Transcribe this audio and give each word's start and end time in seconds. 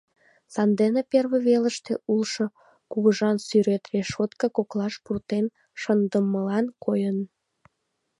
Сандене 0.53 1.01
первый 1.13 1.41
велыште 1.49 1.93
улшо 2.11 2.45
кугыжан 2.91 3.37
сӱрет 3.45 3.83
решотка 3.93 4.47
коклаш 4.57 4.93
пуртен 5.05 5.45
шындымыла 5.81 6.59
койын. 6.83 7.17